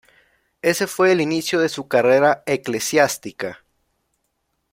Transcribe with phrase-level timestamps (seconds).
[0.63, 3.63] Ese fue el inicio de su carrera eclesiástica.